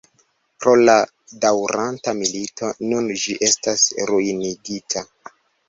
[0.63, 0.95] Pro la
[1.43, 5.09] daŭranta milito nun ĝi estas ruinigita.